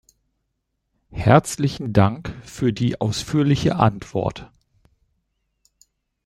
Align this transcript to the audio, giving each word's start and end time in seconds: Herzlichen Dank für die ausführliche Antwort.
Herzlichen 1.11 1.93
Dank 1.93 2.33
für 2.41 2.73
die 2.73 2.99
ausführliche 2.99 3.75
Antwort. 3.75 4.51